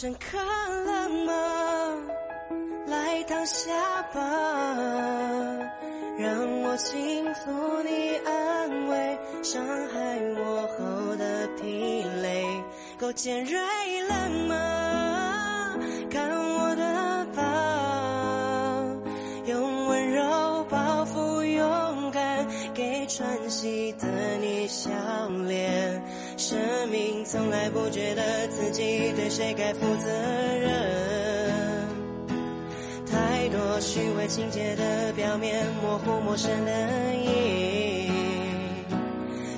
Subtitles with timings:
[0.00, 1.94] 深刻了吗？
[2.86, 3.70] 来躺下
[4.14, 4.22] 吧，
[6.16, 12.46] 让我轻抚你，安慰伤害我后的疲累。
[12.98, 13.60] 够尖锐
[14.08, 14.89] 了吗？
[27.30, 30.10] 从来不觉得自己对谁该负责
[30.58, 31.88] 任，
[33.06, 36.72] 太多虚伪情节的表面，模糊陌生的
[37.14, 38.10] 影，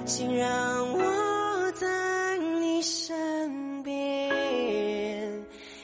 [0.04, 4.30] 请让我在你身边，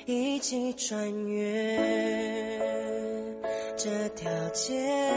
[0.05, 1.79] 一起穿越
[3.79, 5.08] 这条街。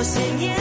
[0.00, 0.59] 我鲜艳。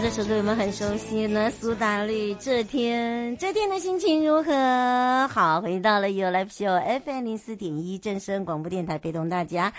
[0.00, 1.50] 这首歌有没有很熟悉呢？
[1.50, 5.28] 苏打绿，这天这天的心情如何？
[5.28, 9.72] 好，回到了 ufofm 零四点一正声广播电台，陪同大家。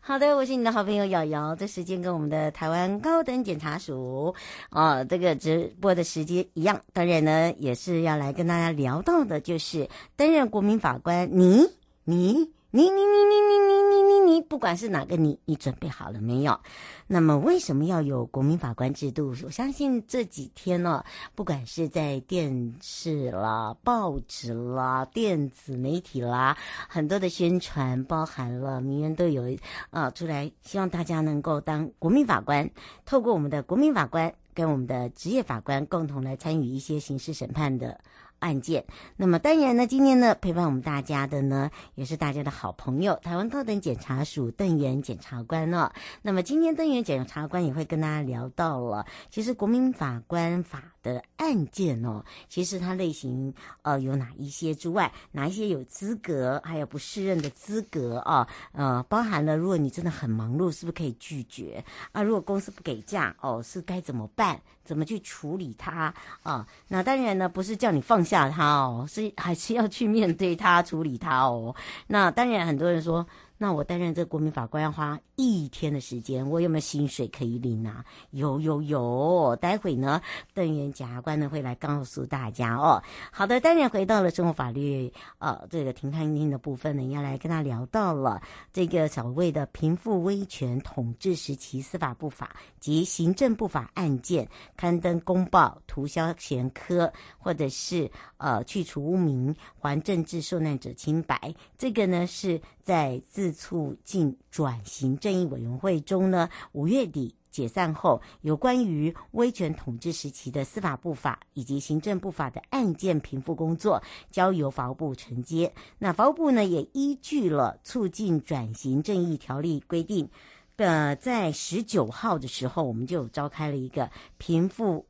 [0.00, 1.56] 好的，我是你的好朋友瑶瑶。
[1.56, 4.34] 这时间跟我们的台湾高等检察署、
[4.70, 6.80] 哦，这个直播的时间一样。
[6.92, 11.66] 当然呢，也是要来跟大家聊到的，就是担任国民法官，你
[12.04, 12.50] 你。
[12.74, 16.58] 你你你你你你你你你，不管是哪个你，你准备好了没有？
[17.06, 19.34] 那么为什么要有国民法官制度？
[19.44, 26.56] 我相信这几天呢，不管是在电视啦、报纸啦、电子媒体啦，
[26.88, 29.54] 很多的宣传，包含了名人都有
[29.90, 32.70] 啊出来，希望大家能够当国民法官，
[33.04, 38.00] 透过我们的国民法官跟我们的职业法官共同来参与一些刑事审判的。
[38.42, 38.84] 案件，
[39.16, 45.92] 那么当然呢，今天呢陪伴我们大家的呢，也是大家的好朋友，台湾高等检察署邓元检察官哦。
[46.22, 62.20] 那么今天邓元检察官也会跟大家聊到了，其实国民法官法的案件哦，其实它类型呃有哪一些之外，哪一些有资格，还有不适任的资格啊，呃，包含了如果你真的很忙碌，是不是可以拒绝啊？
[62.24, 64.60] 如果公司不给假哦，是该怎么办？
[64.84, 66.12] 怎么去处理它
[66.42, 66.66] 啊？
[66.88, 71.74] 那当然呢，不是叫你放下它哦，是还是要去面对它、处理它哦。
[72.08, 73.26] 那当然，很多人说。
[73.62, 78.04] 那我担任这个国民法官要花一天的时间，我有没有薪水可以领啊？
[78.32, 80.20] 有有有，待会呢，
[80.52, 83.00] 邓元检察官呢会来告诉大家哦。
[83.30, 88.42] 好的，当然回到了生活法律呃这个停看听的部分呢，要来跟他聊到了
[88.72, 115.72] 这个所谓的贫富威权统治时期司法部法及行政部法案件刊登公报、涂销前科，或者是呃去除污名、还政治受难者清白，这个呢是在自促进转型正义委员会中呢，五月底解散后，有关于威权统治时期的司法部法以及行政部法的案件评复工作，交由法务部承接。
[115.98, 120.28] 那法务部呢，也依据了促进转型正义条例规定，
[120.76, 125.04] 呃，在十九号的时候，我们就召开了一个平复。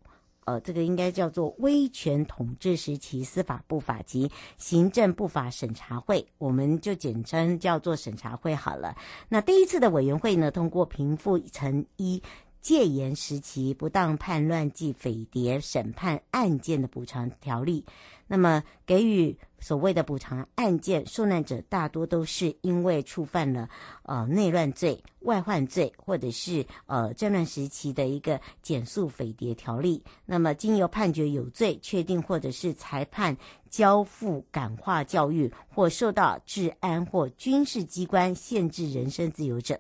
[0.45, 8.97] 呃，这个应该叫做威权统治时期司法部法及行政部法审查会，我们就简称叫做审查会好了。
[9.29, 12.23] 那第一次的委员会呢，通过平复曾依
[12.61, 17.85] 戒严时期不当叛乱暨匪谍审判案件的补偿条例，
[18.33, 19.37] 那么给予。
[19.61, 23.69] 所谓的补偿案件受难者大多都是因为触犯了
[24.03, 30.03] 呃内乱罪、外患罪，或者是呃战乱时期的一个减速匪谍条例。
[30.27, 33.37] 那么经由判决有罪确定，或者是裁判
[33.71, 39.79] 交付感化教育，或受到治安或军事机关限制人身自由者。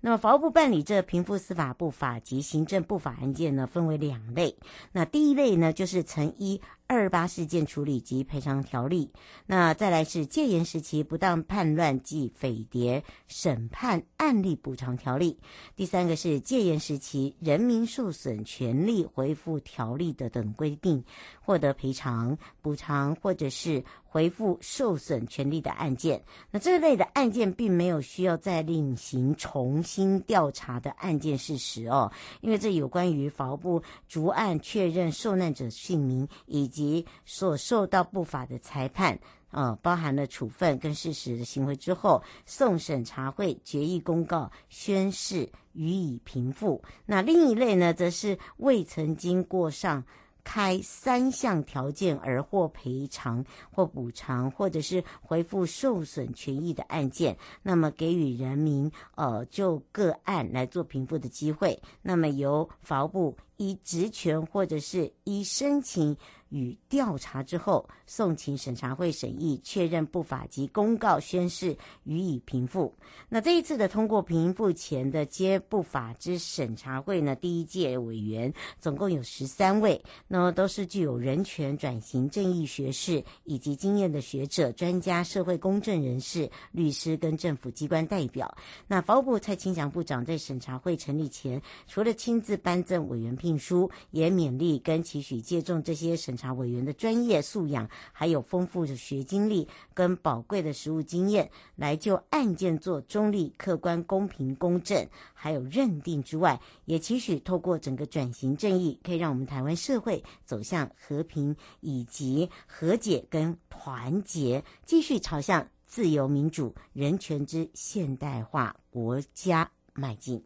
[0.00, 4.56] 那么法务部办理这平复司法部法及行政部法案件呢，分为两类。
[4.92, 6.58] 那第一类呢，就是曾依
[6.88, 9.10] 二八事件处理及赔偿条例。
[9.46, 15.38] 那再来是戒严时期不当叛乱及匪谍审判案例补偿条例，
[15.76, 21.04] 第三个是戒严时期人民受损权利恢复条例的等规定，
[21.40, 26.22] 获得赔偿补偿或者是回复受损权利的案件。
[26.50, 32.10] 那这类的案件并没有需要再另行重新调查的案件事实哦，
[32.40, 39.18] 因为这有关于法务部逐案确认受难者姓名以及所受到不法的裁判。
[39.50, 46.82] 呃，包含了处分跟事实的行为之后，送审查会决议公告宣示予以平复。
[47.06, 50.04] 那另一类呢，则是未曾经过上
[50.50, 61.78] 开三项条件而获赔偿或补偿，或者是回复受损权益的案件，那么给予人民呃就个案来做平复的机会。
[62.00, 66.16] 那么由法务部依职权或者是依申请。
[66.50, 72.94] 与调查之后，送请审查会审议，确认不法及公告宣示予以平复。
[73.28, 78.50] 那这一次的通过平复前的皆不法之审查会呢，第一届委员
[78.80, 88.56] 总共有十三位，那么都是具有人权转型正义学士以及经验的学者、专家、社会公正人士、律师跟政府机关代表。
[88.86, 96.37] 那法务部蔡清祥部长在审查会成立前，除了亲自颁赠委员聘书，也勉励跟期许借重这些审。
[96.38, 120.40] 查委员的专业素养，还有丰富的学经历跟宝贵的实务经验，来就案件做中立、客观、公平、公正，还有认定之外，也期许透过整个转型正义，可以让我们台湾社会走向和平以及和解跟团结，继续朝向自由、民主、人权之现代化国家迈进。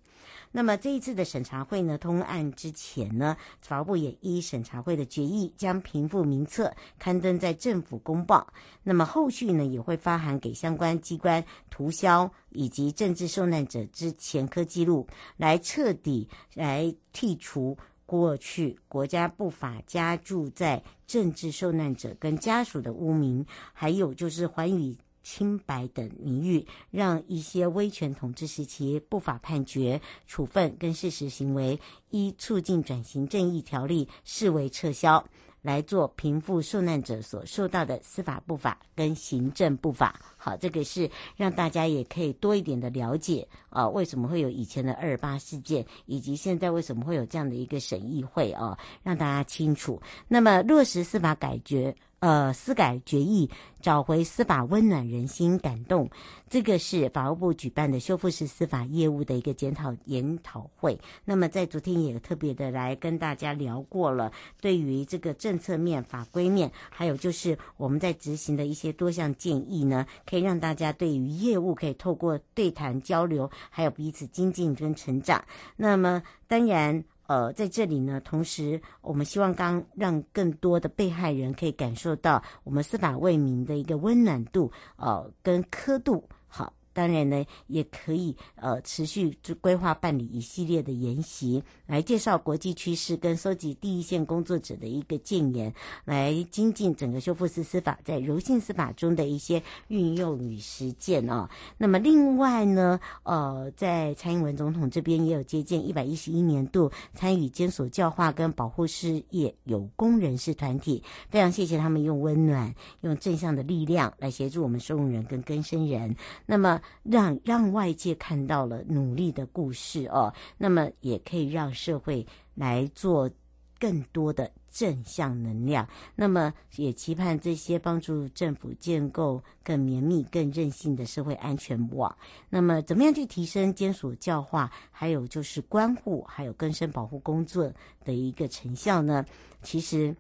[0.51, 8.53] 那么这一次的审查会呢，通案之前呢，法务部也依审查会的决议，将平复名册刊登在政府公报。
[8.83, 15.07] 那么后续呢，也会发函给相关机关涂销以及政治受难者之前科记录，
[15.37, 24.97] 来彻底来剔除过去国家不法加注在政治受难者跟家属的污名，还有就是还予。
[25.23, 31.79] 清白等名誉，让一些威权统治时期不法判决、处分跟事实行为，
[32.11, 35.25] 依促进转型正义条例视为撤销，
[35.63, 40.21] 来做平复受难者所受到的司法不法跟行政不法。
[40.37, 50.03] 好，这个是让大家也可以多一点的了解啊，为什么会有以前的二八事件，以及现在为什么会有这样的一个审议会啊，让大家清楚。
[50.27, 51.95] 那么落实司法改决。
[52.23, 53.51] 呃，司改决议，
[53.81, 56.09] 找回司法温暖人心感动，
[56.49, 60.97] 这个是法务部举办的修复式司法业务的一个检讨研讨会。
[61.25, 75.45] 那么在昨天也特别的来跟大家聊过了，对于这个政策面、法规面，还有就是我们在执行的一些多项建议呢，可以让大家对于业务可以透过对谈交流，还有彼此精进跟成长。
[75.75, 77.03] 那么当然。
[77.33, 86.71] 呃，在这里呢，同时我们希望刚让更多的被害人可以感受到我们司法为民的一个温暖度，呃，跟刻度好。
[86.93, 95.73] 当然呢，也可以呃持续规划办理一系列的研习，来介绍国际趋势跟搜集第一线工作者的一个建言，
[96.05, 101.49] 来精进整个修复式司法在柔性司法中的一些运用与实践、哦。
[101.79, 116.15] 那么另外呢，呃，在蔡英文总统这边也有接见一百一十一年度参与监所教化跟保护事业有功人士团体，非常谢谢他们用温暖、用正向的力量来协助我们收容人跟更生人。
[116.45, 116.81] 那么。
[117.03, 123.31] 让让外界看到了努力的故事哦，那么也可以让社会来做
[123.79, 125.89] 更多的正向能量。
[126.15, 132.17] 那么，也期盼这些帮助政府建构更绵密、更韧性的社会安全网。
[132.49, 137.73] 那么，怎么样去提升监所教化，还有就是关护，还有更生保护工作
[138.05, 139.25] 的一个成效呢？
[139.63, 140.15] 其实。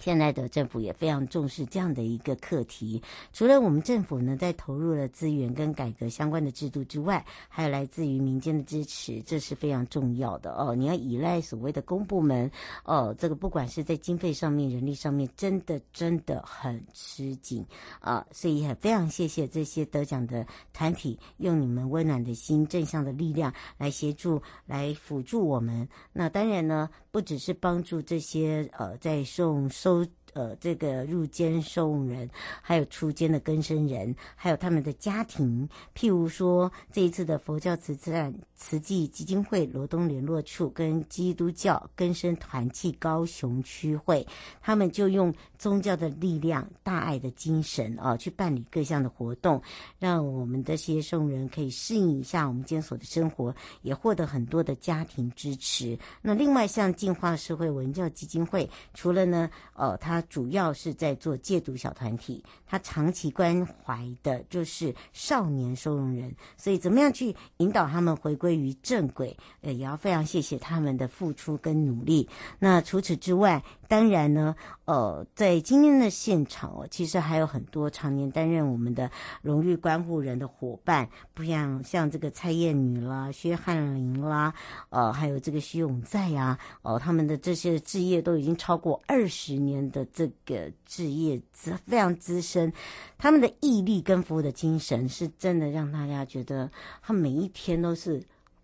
[0.00, 3.00] 现在的政府也非常重视这样的一个课题。
[3.32, 10.74] 除了我们政府呢，在投入了资源跟改革相关的制度之外，还有来自于民间的支持，这是非常重要的哦。
[10.74, 12.50] 你要依赖所谓的公部门
[12.84, 17.64] 哦，这个不管是在经费上面、人力上面，真的真的很吃紧
[18.00, 18.26] 啊。
[18.32, 25.88] 所以也非常谢谢这些得奖的团体，用你们温暖的心、正向的力量来协助、来辅助我们。
[26.12, 29.70] 那当然呢，不只是帮助这些呃在送。
[29.84, 32.28] 收呃，这个入监收容人，
[32.60, 35.68] 还有出监的更生人，还有他们的家庭。
[35.94, 44.26] 譬如说，这一次的佛教慈善慈济基金会罗东联络处跟基督教更生团契高雄区会，
[44.60, 49.62] 他们就用宗教的力量、大爱的精神啊，去办理各项的活动，
[49.98, 55.96] 让我们这些收容人可以适应一下我们监所的生活，也获得很多的家庭支持。
[56.20, 72.28] 那另外，像净化社会文教基金会，除了呢，呃，他主要是在做戒毒小团体，他长期关怀的就是少年收容人，所以怎么样去引导他们回归于正轨，呃，也要非常谢谢他们的付出跟努力。
[72.58, 73.62] 那除此之外，
[73.94, 79.08] 当然呢，呃，在今天的现场哦，其实还有很多常年担任我们的
[79.40, 84.52] 荣誉关护人的伙伴，不像像这个蔡燕女啦、薛汉林啦，
[84.90, 92.72] 呃，还有这个徐永在呀，哦、呃，他们的这些志业都已经超过二十年的这个志业资非常资深，
[93.16, 96.68] 他们的毅力跟服务的精神是真的让大家觉得
[97.00, 98.20] 他每一天都是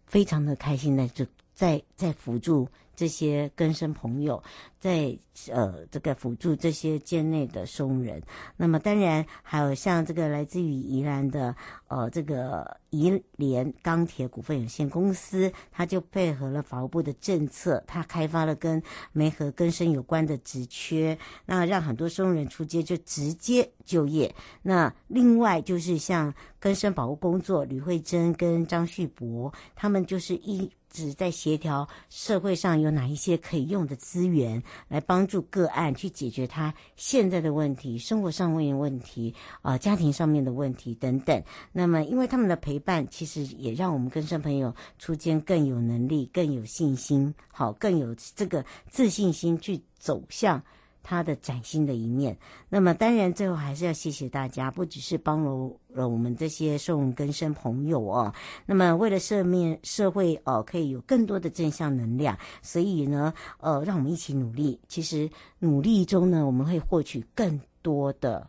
[0.06, 2.68] 非常的开心的，就在在辅助。
[3.00, 4.42] 这些更生朋友
[4.78, 5.16] 在
[5.50, 8.22] 呃这个辅助这些监内的收容人，
[8.58, 11.56] 那么当然还有像这个来自于宜兰的
[11.88, 21.16] 呃这个宜联钢铁股份有限公司，他就配合了法务部的政策，他开发了跟媒合更生有关的职缺，
[21.46, 24.34] 那让很多收容人出街就直接就业。
[24.60, 30.70] 那另外就是像更生保护工作，吕慧珍跟张旭博，他们就是一。
[30.90, 41.42] 只在协调社会上有哪一些可以用的资源，来帮助个案去解决他现在的问题、生活上面的问题、啊、家庭上面的问题等等。
[41.72, 50.62] 那么，因为他们的陪伴，其实也让我们跟生朋友出间更有能力、更有信心，好，更有这个自信心去走向。
[51.02, 52.36] 他的崭新的一面。
[52.68, 58.32] 那么，当然最后还是要谢谢大家，不只是帮了了我们这些收容更生朋友哦。
[58.66, 64.80] 那么，为了社面社会哦，可以有更多的正向能量，所以呢，呃，让我们一起努力。
[64.88, 65.28] 其实
[65.58, 68.46] 努力中呢，我们会获取更多的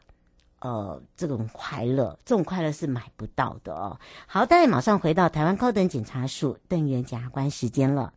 [0.60, 4.00] 呃这种快乐，这种快乐是买不到的哦。
[4.28, 8.14] 好，大家马上回到台湾高等检察署邓元检察官时间了。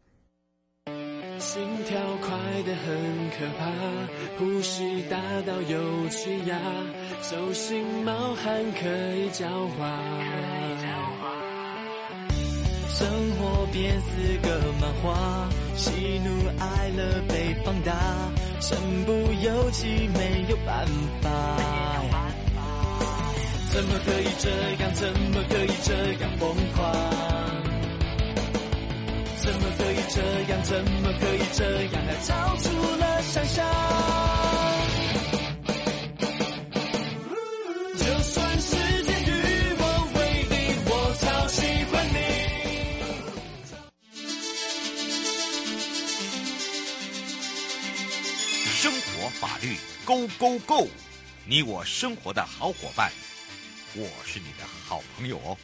[1.39, 2.31] 心跳快
[2.63, 3.67] 得很可怕，
[4.39, 6.57] 呼吸大到有气压，
[7.23, 10.01] 手心冒汗可以浇花。
[12.89, 15.91] 生活变似个漫画，喜
[16.25, 17.93] 怒哀乐被放大，
[18.61, 20.87] 身不由己没有办
[21.21, 21.29] 法。
[23.73, 24.51] 怎么可以这
[24.83, 24.95] 样？
[24.95, 27.44] 怎么可以这样疯狂？
[29.45, 30.63] 怎么可以这样？
[30.63, 32.03] 怎么可以这样？
[32.07, 33.63] 还超出了想象。
[37.99, 38.75] 就算世
[39.05, 39.33] 界与
[39.79, 39.83] 我
[40.15, 40.55] 为敌，
[40.89, 41.61] 我超喜
[41.93, 42.17] 欢你。
[48.71, 50.89] 生活法律 Go Go Go，
[51.45, 53.13] 你我生活的好伙伴，
[53.95, 55.55] 我是你的好朋友哦。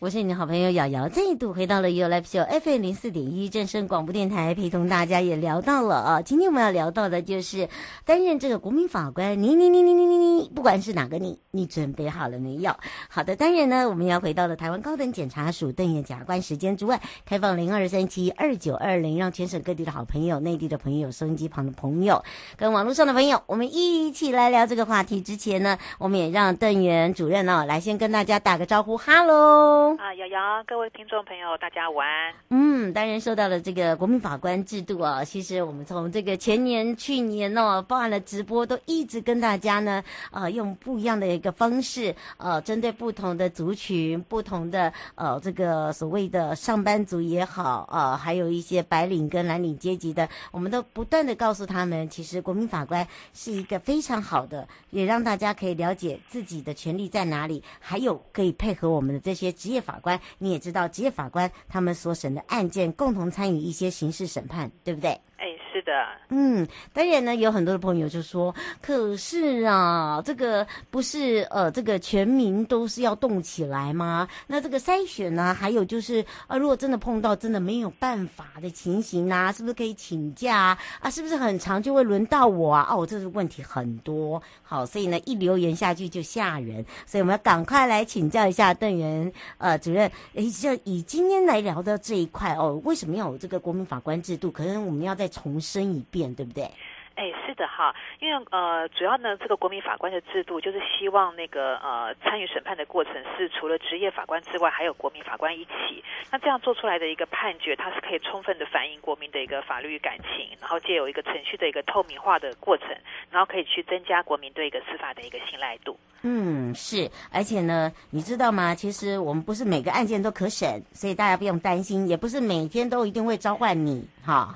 [0.00, 6.22] 我是你的好朋友瑶瑶，再度回到了 U Live Show FM 零四点一正声广播电台，陪同大家也聊到了啊。
[6.22, 7.68] 今天我们要聊到的就是
[8.04, 12.72] 担任这个国民法官，你你你你你你你，不管是哪个你，你准备好了没有？
[13.08, 22.22] 好的，当然呢，我们要回到了台湾高等检察署邓元检察官时间之外，开放零二三七二九二零，让全省各地的好朋友、内地的朋友、收音机旁的朋友
[22.56, 25.20] 跟网络上的朋友，我们一起来聊这个话题。
[25.20, 29.87] 之前呢，我们也让邓元主任呢、哦、来先跟大家打个招呼，哈喽。
[29.96, 30.04] 好。
[30.04, 32.34] 啊，瑶瑶，各位听众朋友，大家午安。
[32.50, 60.20] 嗯，当然说到了这个国民法官制度啊，其实我们从这个前年、去年哦，包含了直播，都一直跟大家呢，呃，用不一样的一个方式，呃，针对不同的族群、不同的呃这个所谓的上班族也好，呃，还有一些白领跟蓝领阶级的，我们都不断的告诉他们，其实国民法官是一个非常好的，也让大家可以了解自己的权利在哪里，还有可以配合我们的这些职业法官。
[60.38, 65.10] 你也知道，职业法官他们所审的案件，共同参与一些刑事审判，对不对？
[65.36, 65.46] 哎，
[65.88, 74.28] 的，嗯，当然呢，有很多的朋友就说，可是啊，这个不是呃，这个全民都是要动起来吗？
[74.46, 81.08] 那这个筛选呢，还有就是啊，如果真的碰到真的没有办法的情形啊，是不是可以请假啊？
[81.08, 82.86] 是不是很长就会轮到我啊？
[82.90, 94.50] 哦，这是问题很多，好，所以呢，一留言下去就吓人，所以我们要赶快来请教一下邓元呃主任，诶，就以今天来聊的这一块哦，为什么要有这个国民法官制度？
[94.50, 96.70] 可能我们要再重申一遍，对不对？
[97.14, 106.04] 哎，是的哈，因为呃，主要呢，这个国民法官的制度就是希望那个呃，参与审判的过程是除了职业法官之外，还有国民法官一起。
[106.30, 112.86] 那这样做出来的一个判决，它是可以充分的反映国民的一个法律感情，然后借有一个程序的一个透明化的过程，
[113.32, 115.98] 然后可以去增加国民对一个司法的一个信赖度。
[116.22, 118.76] 嗯，是，而且呢，你知道吗？
[118.76, 124.54] 其实我们不是每个案件都可审，所以大家不用担心，也不是每天都一定会召唤你哈。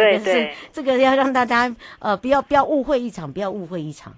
[0.00, 4.12] 对对，这个要让大家呃不要不要误会一场，不要误会一场。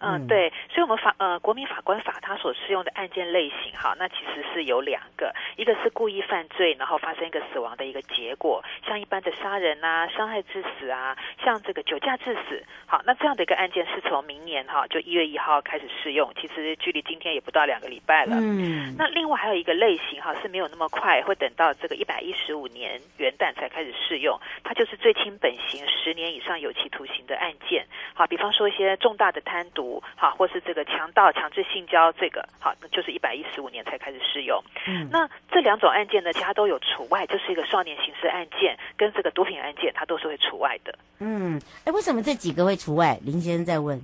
[0.00, 18.36] 嗯，对，所以，我们法呃，国民法官法它所适用的案件类型，哈，那其实是有两个，一个是故意犯罪，然后发生一个死亡的一个结果，像一般的杀人啊、伤害致死啊，像这个酒驾致死，好，那这样的一个案件是从明年哈，就一月一号开始适用，其实距离今天也不到两个礼拜了。
[18.38, 29.87] 嗯，那另外还有一个类型哈，是没有那么快，会等到这个一百一十五年元旦才开始适用，它就是最轻本刑十年以上有期徒刑的案件，好，比方说一些重大的贪渎。
[30.16, 34.62] 好，或是这个强盗、强制性交，这个好，那就是一百一十五年才开始适用。
[34.86, 40.92] 嗯，那这两种案件呢，其他都有除外，就是一个少年刑事案件跟这个毒品案件，它都是会除外的。
[41.20, 43.18] 嗯，哎，为什么这几个会除外？
[43.24, 43.98] 林先生在问。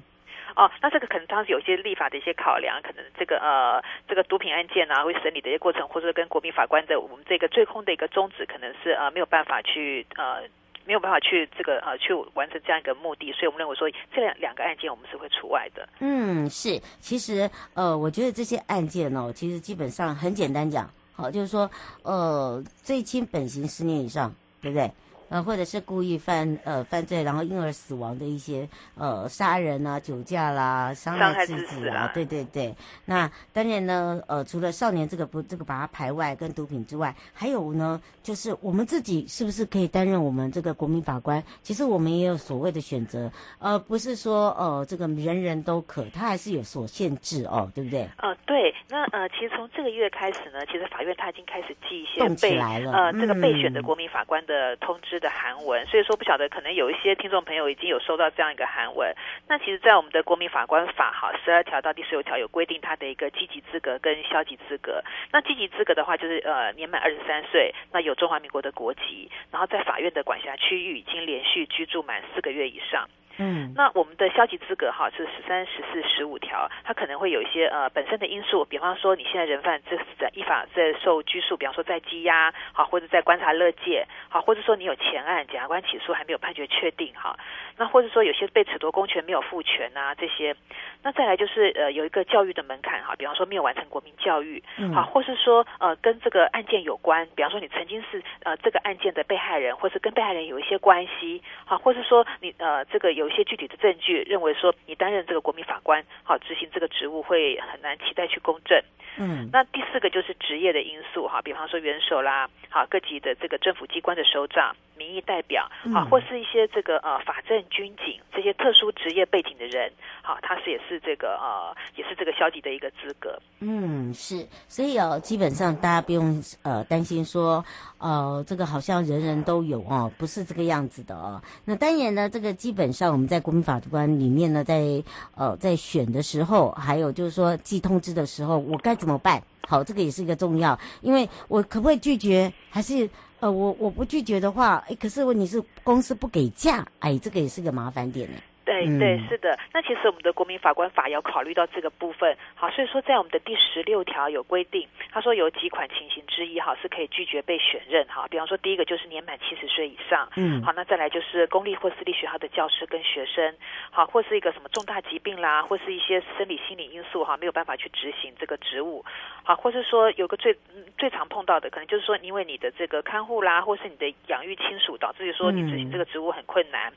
[0.56, 10.42] 哦，那这个可能当时有些立法的一些考量，可能这个呃，这个毒品案件啊，会审理的一些过程，或者跟国民法官的我们这个最空的一个宗旨，可能是呃没有办法去呃。
[10.86, 15.88] 没有办法去这个呃去完成这样一个目的，所以我们认为说这两两个案件我们是会除外的。
[16.00, 21.70] 嗯，是，其实呃，我觉得这些案件哦，其实基本上很简单讲，好，就是说
[22.02, 24.90] 呃，最轻本刑十年以上，对不对？
[25.28, 32.74] 呃，或者是故意犯呃犯罪，然后因而死亡的一些呃杀人啊、酒驾啦、伤害自己啊，对对对。
[33.04, 41.42] 那当然呢，呃，除了少年这个不这个把它排外跟毒品之外，还有呢，就是我们自己是不是可以担任我们这个国民法官？
[41.62, 48.08] 其实我们也有所谓的选择，呃，不是说呃这个人人都可，他还是有所限制哦，对不对？
[48.18, 48.74] 呃，对。
[48.88, 55.13] 那呃，其实从这个月开始呢，其实法院他已经开始寄一些备来了呃这个备选的国民法官的通知。
[55.20, 59.14] 的韩文，所以说不晓得，可能有一些听众朋友已经有收到这样一个韩文。
[59.48, 65.02] 那其实，在我们的国民法官法哈十二条到第十六条有规定他的一个积极资格跟消极资格。
[65.32, 73.08] 那积极资格的话，就是呃年满二十三岁，那有中华民国的国籍，然后在法院的管辖区域已经连续居住满四个月以上。
[73.38, 87.36] 嗯，那我们的消极资格哈是十三、十四、十五条，它可能会有一些呃本身的因素，比方说你现在人犯这是在依法在受拘束，比方说在羁押，好或者在观察乐界，好或者说你有前案，检察官起诉还没有判决确定哈，
[87.76, 90.54] 那或者说有些被褫夺公权没有复权啊这些，
[91.02, 94.62] 那再来就是呃有一个教育的门槛哈，比方说没有完成国民教育，
[94.94, 103.23] 好或是说呃跟这个案件有关，比方说你曾经是呃这个案件的被害人，或是跟被害人有一些关系，好或是说你呃这个有。
[103.24, 108.78] 有一些具体的证据，认为说你担任这个国民法官，好执行这个职务会很难期待去公正。
[109.16, 123.40] 嗯，那第四个就是职业的因素哈，比方说元首啦，好各级的这个政府机关的首长、民意代表，好或是一些这个呃法政军警这些特殊职业背景的人，好他是也是这个呃也是这个消极的一个资格。
[123.60, 127.64] 嗯，是，所以哦，基本上大家不用呃担心说，
[127.98, 131.40] 呃这个好像人人都有哦，不是这个样子的哦。
[131.64, 135.00] 那当然呢，这个基本上我们在国民法官里面呢，在
[135.36, 138.94] 呃在选的时候，还有就是说寄通知的时候，我该。
[139.04, 139.42] 怎么办？
[139.68, 142.50] 好，这个也是一个重要，因为我可不可以拒绝？
[142.70, 148.38] 还是呃，我我不拒绝的话，哎，可是问题是公司不给假，哎，这个也是个麻烦点呢。
[148.64, 149.58] 对对，是的。
[149.72, 163.54] 那其实我们的国民法官法要考虑到这个部分，好，所以说在我们的第十六条有规定，他说有几款情形之一，哈，是可以拒绝被选任，哈，比方说第一个就是年满七十岁以上，嗯，好，那再来就是公立或私立学校的教师跟学生，
[163.90, 169.04] 好，或是一个什么重大疾病啦，或是一些生理心理因素，哈，没有办法去执行这个职务，
[169.44, 170.56] 好，或是说有个最
[170.96, 176.92] 最常碰到的，可能就是说因为你的这个看护啦，或是你的养育亲属，导致于说你执行这个职务很困难。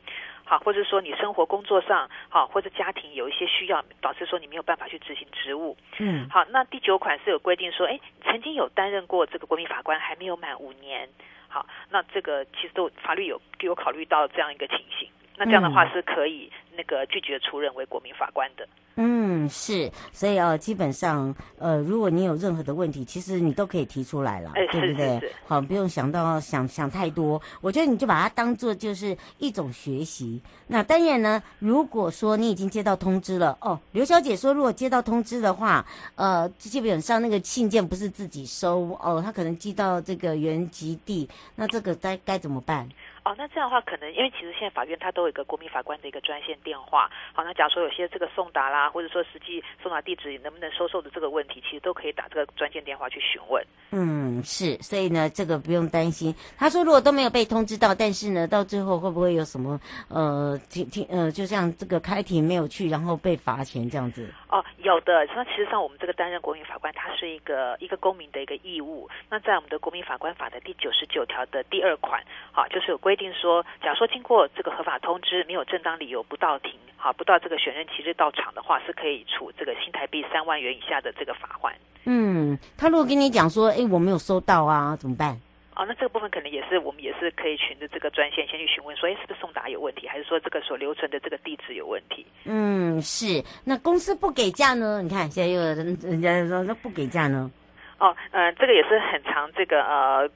[0.50, 5.76] 好，或者说你生活工作上，好，或者家庭有一些需要，导致说你没有办法去执行职务。
[6.00, 11.10] 嗯，好，那第九款是有规定说，哎，曾经有担任过这个国民法官，还没有满五年。
[11.50, 15.10] 好，那这个其实都法律有有考虑到这样一个情形。
[15.38, 18.67] 那这样的话是可以那个拒绝出任为国民法官的。
[19.00, 25.21] 嗯，是，所以呃，基本上呃，如果你有任何的问题，其实你都可以提出来了，对不对？
[25.45, 27.39] 好，不用想到想想太多。
[27.62, 30.41] 我觉得你就把它当做就是一种学习。
[30.65, 42.89] 那当然呢，如果说你已经接到通知了，哦，刘小姐说，如果接到通知的话，呃，基本上那个信件不是自己收哦，他可能寄到这个原籍地，那这个该该怎么办？
[43.28, 47.12] 哦，那这样的话，可能因为其实现在法院它都有一个国民法官的一个专线电话。
[47.34, 53.62] 好，那假如说有些这个送达啦，或者说实际送达地址能不能收受的这个问题，其实都可以打这个专线电话去询问。
[53.92, 56.34] 嗯，是，所以呢，这个不用担心。
[56.58, 64.30] 他说如果都没有被通知到，但是呢，到最后会不会有什么呃，听听呃，就像这个开庭没有去，然后被罚钱这样子？
[64.50, 65.28] 哦，有的。
[65.36, 69.10] 那其实上我们这个担任国民法官，它是一个一个公民的一个义务。
[69.30, 73.18] 那在我们的国民法官法的第九十九条的第二款，好，就是有规。
[73.18, 81.74] 定说，假如说经过这个合法通知，没有正当理由不到庭，好，不到这个选任期日到场的话，是可以处这个新台币三万元以下的这个罚款。
[82.06, 85.36] 嗯，他如果跟你讲说，哎，我没有收到啊，怎么办？
[85.78, 92.26] 哦，那这个部分可能也是我们也是可以循着这个专线先去询问，说，哎，是不是送达有问题，还是说这个所留存的这个地址有问题？
[92.46, 93.44] 嗯，是。
[93.63, 95.04] 那公司不给价呢？
[95.04, 97.52] 你看现在又人人家说那不给价呢？
[98.00, 100.28] 哦，呃，这个也是很常这个呃。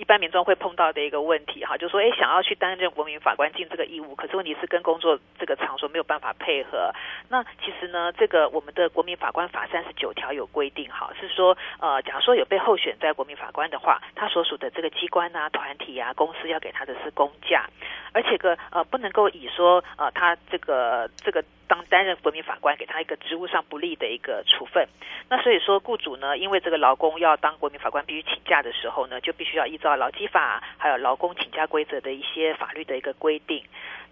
[0.00, 6.90] 一般民众会碰到的一个问题哈，就说，哎，想要去担任国民法官尽这个义务，可是问题是跟工作这个场所没有办法配合。
[7.28, 17.68] 那其实呢，这个我们的国民法官法三十九条有规定哈，是说，呃，假如说有被候选在国民法官的话，他所属的这个机关啊、团体啊、公司要给他的是公假，
[18.14, 21.44] 而且个呃不能够以说呃他这个这个。
[21.70, 24.88] 当担任国民法官，给他一个职务上不利的一个处分。
[25.28, 33.62] 那所以说，雇主呢，因为这个劳工要当国民法官必须请假的时候呢，就必须要依照劳基法还有劳工请假规则的一些法律的一个规定。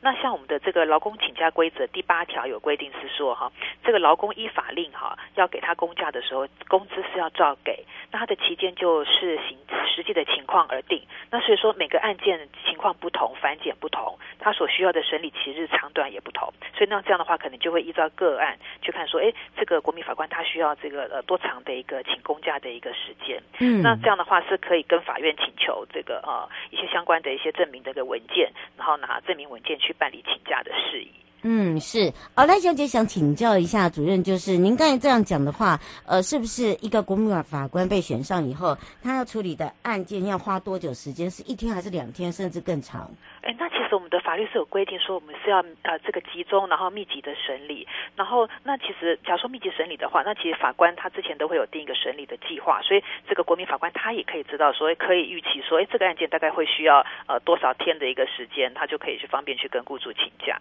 [0.00, 3.50] 那像我们的这个劳工请假规则第八条有规定是说哈，
[3.82, 7.84] 这个劳工依法令哈要给他公假的时候，工资是要照给。
[8.12, 9.58] 那他的期间就是行
[9.92, 11.02] 实际的情况而定。
[11.32, 16.54] 那所以说每个案件情况不同，繁简不同，他所需要的审理期日长短也不同。
[16.76, 23.42] 所以那这样的话，可能就会依照个案去看说，哎，这个国民法官他需要这个呃多长的一个请公假的一个时间。
[23.58, 29.88] 嗯，那这样的话是可以跟法院请求这个呃一些相关的一些证明的一个文件，然后拿证明文件去。
[29.88, 31.10] 去办理请假的事宜。
[31.42, 32.12] 嗯，是。
[32.34, 41.30] 哦，赖小姐想请教一下主任，就是您刚才这样讲的话，呃，是不是一个国民法官被选上以后，他要处理的案件要花多久时间？
[41.30, 43.08] 是一天还是两天，甚至更长？
[43.42, 47.86] 哎，那其实我们的法律是有规定说，我们是要呃这个集中然后密集的审理。
[48.16, 60.60] 然后那其实假如说密集审理的话，那其实法官他之前都会有定一个审理的计划，所以这个国民法官他也可以知道说，可以预期说，哎，这个案件大概会需要呃多少天的一个时间，他就可以去方便去跟雇主请假。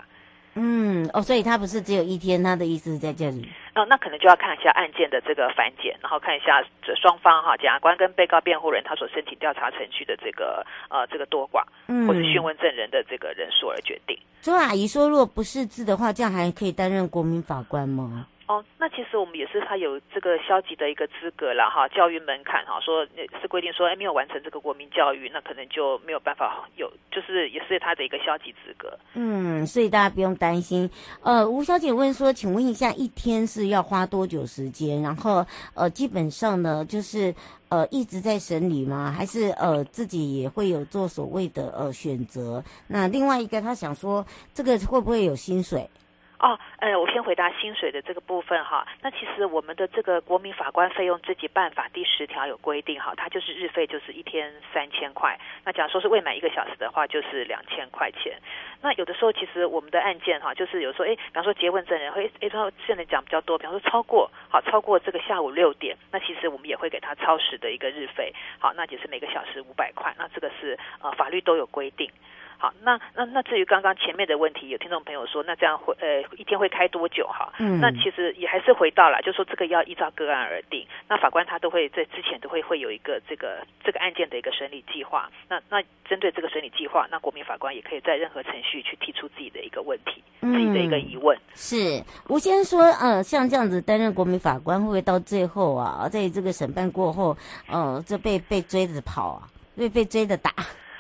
[0.60, 3.48] 嗯，哦，所以他不是只有一天，他的意思是在这里。
[3.76, 14.18] 哦，那可能就要看一下案件的这个繁简，然后看一下这双方哈，检察官跟被告辩护人他所申请调查程序的这个呃这个多寡，嗯，或者讯问证人的这个人数而决定。
[14.42, 18.26] 周阿姨说，如果不识字的话，这样还可以担任国民法官吗？
[18.48, 23.06] 哦，那其实我们也是他有这个消极的一个资格了哈，教育门槛哈，说
[23.42, 28.98] 是规定说，哎，没有完成这个国民教育，那可能就没有办法有，就是也是他的一个消极资格。
[29.16, 30.90] 嗯，所以大家不用担心。
[31.22, 35.02] 呃，吴小姐问说，请问一下，一天是要花多久时间？
[35.02, 37.36] 然后呃，基本上呢，就是
[37.68, 39.12] 呃一直在审理吗？
[39.12, 42.64] 还是呃自己也会有做所谓的呃选择？
[42.88, 45.90] 那另外一个，他想说，这个会不会有薪水？
[46.40, 48.86] 哦，呃，我先回答薪水的这个部分哈。
[49.02, 55.40] 那其实我们的这个国民法官费用自己办法第十条有规定哈，它就是日费就是一天三千块。
[55.66, 58.38] 那假如说是未满一个小时的话，就是两千块钱。
[58.82, 68.32] 那有的时候其实我们的案件哈，就是有时候哎，比方说结问证人会哎他现在讲比较多，比方说超过好超过这个下午六点，那其实我们也会给他超时的一个日费。
[68.60, 70.14] 好，那就是每个小时五百块。
[70.20, 72.08] 那这个是呃法律都有规定。
[72.60, 77.54] 好，那那那至于刚刚前面的问题，有听众朋友说，那这样会呃一天会开多久哈？
[77.60, 80.86] 嗯，那其实也还是回到了，就说这个要依照个案而定。
[81.08, 85.30] 那法官他都会在之前都会会有一个这个这个案件的一个审理计划。
[85.48, 91.38] 那那针对这个审理计划，那国民法官也可以在任何程序去提出自己的一个问题，嗯、自己的一个疑问。
[91.54, 97.38] 是吴先生说，呃，像这样子担任国民法官，会不会到最后啊，在这个审判过后，
[97.70, 100.50] 呃，这被被追着跑啊，被被追着打？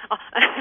[0.09, 0.17] 哦。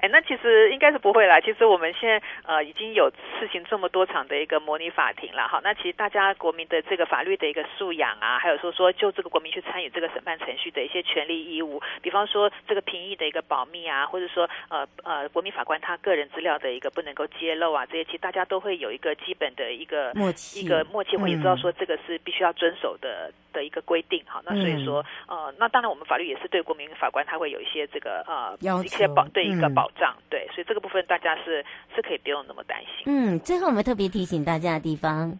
[0.00, 1.38] 哎，那其实应该是不会啦。
[1.40, 5.60] 其实我们现在呃已经有事情这么多场的一个模拟法庭了，哈。
[5.62, 24.40] 那其实大家国民的这个法律的一个素养啊，还有说说就这个国民去参与这个审判程序的一些权利义务，比方说这个评议的一个保密啊，或者说呃呃国民法官他个人资料的一个不能够揭露啊，这些其实大家都会有一个基本的一个默契，一个默契，会也知道说这个是必须要遵守的的一个规定，哈。
[24.46, 30.64] 那所以说呃，那当然我们法律也是对国民法官他会有一些这个呃一些保对一个保障，对，所以。
[30.70, 31.64] 这个部分大家是
[31.96, 33.02] 是可以不用那么担心。
[33.06, 35.36] 嗯，最后我们特别提醒大家的地方，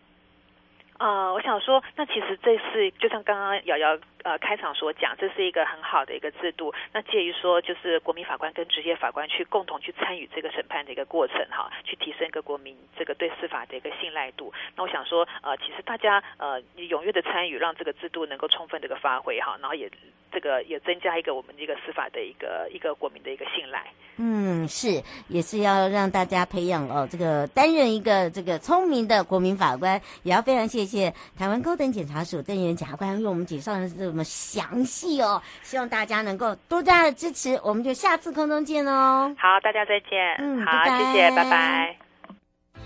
[1.00, 3.98] 呃，我想说，那其实这是就像刚刚瑶瑶。
[4.22, 6.70] 呃，开场所讲，这是一个很好的一个制度。
[6.92, 14.52] 那介于说，就是国民法官跟职业法官去共同去参与这个审判的一个过程，哈，去提升一个国民这个对司法的一个信赖度。
[14.76, 19.90] 那我想说，呃，其实大家呃踊跃的参与，让这个制度能够充分的一个发挥，哈，然后也
[20.30, 23.90] 这个也增加一个我们这个司法的一个一个国民的一个信赖。
[24.18, 29.98] 嗯，是，也是要让大家培养哦，这个担任一个这个聪明的国民法官。
[30.24, 30.89] 也要非常谢谢
[31.38, 34.00] 台湾高等检察署邓元检察官为我们介绍的是。
[34.00, 39.30] 这么详细哦，希望大家能够多加的支持，我们就下次空中见哦。
[39.36, 40.18] 好，大家再见。
[40.38, 41.96] 嗯，好，拜拜谢谢，拜拜。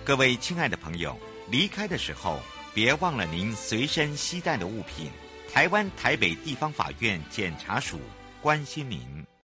[0.04, 1.16] 各位亲爱的朋友，
[1.48, 2.40] 离开的时候
[2.74, 5.08] 别忘了您随身携带的物品。
[5.52, 8.00] 台湾台北地方法院检察署
[8.42, 9.24] 关心您。